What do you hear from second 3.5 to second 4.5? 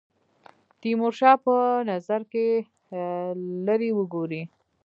لري وګوري.